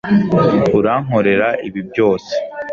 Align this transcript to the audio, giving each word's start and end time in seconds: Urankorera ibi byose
Urankorera 0.77 1.47
ibi 1.67 1.81
byose 1.89 2.33